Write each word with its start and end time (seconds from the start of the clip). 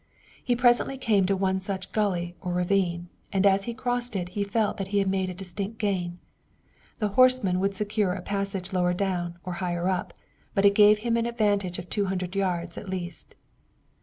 He 0.43 0.55
presently 0.55 0.97
came 0.97 1.27
to 1.27 1.35
one 1.35 1.59
such 1.59 1.91
gulley 1.91 2.35
or 2.41 2.53
ravine, 2.53 3.09
and 3.31 3.45
as 3.45 3.65
he 3.65 3.73
crossed 3.75 4.15
it 4.15 4.29
he 4.29 4.43
felt 4.43 4.77
that 4.77 4.87
he 4.87 4.97
had 4.97 5.07
made 5.07 5.29
a 5.29 5.33
distinct 5.35 5.77
gain. 5.77 6.17
The 6.97 7.09
horsemen 7.09 7.59
would 7.59 7.75
secure 7.75 8.13
a 8.13 8.21
passage 8.23 8.73
lower 8.73 8.95
down 8.95 9.37
or 9.43 9.53
higher 9.61 9.89
up, 9.89 10.15
but 10.55 10.65
it 10.65 10.73
gave 10.73 10.97
him 11.05 11.17
an 11.17 11.27
advantage 11.27 11.77
of 11.77 11.87
two 11.87 12.05
hundred 12.05 12.35
yards 12.35 12.79
at 12.79 12.89
least. 12.89 13.35